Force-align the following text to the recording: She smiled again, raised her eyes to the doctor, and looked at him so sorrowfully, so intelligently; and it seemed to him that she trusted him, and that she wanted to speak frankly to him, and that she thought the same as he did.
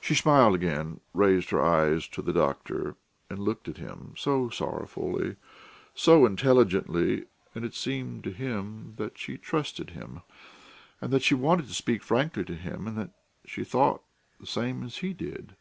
She 0.00 0.14
smiled 0.14 0.54
again, 0.54 1.00
raised 1.14 1.50
her 1.50 1.60
eyes 1.60 2.06
to 2.10 2.22
the 2.22 2.32
doctor, 2.32 2.94
and 3.28 3.40
looked 3.40 3.66
at 3.66 3.78
him 3.78 4.14
so 4.16 4.50
sorrowfully, 4.50 5.34
so 5.96 6.24
intelligently; 6.26 7.24
and 7.52 7.64
it 7.64 7.74
seemed 7.74 8.22
to 8.22 8.30
him 8.30 8.94
that 8.98 9.18
she 9.18 9.36
trusted 9.36 9.90
him, 9.90 10.22
and 11.00 11.12
that 11.12 11.22
she 11.24 11.34
wanted 11.34 11.66
to 11.66 11.74
speak 11.74 12.04
frankly 12.04 12.44
to 12.44 12.54
him, 12.54 12.86
and 12.86 12.96
that 12.98 13.10
she 13.44 13.64
thought 13.64 14.04
the 14.38 14.46
same 14.46 14.84
as 14.84 14.98
he 14.98 15.12
did. 15.12 15.56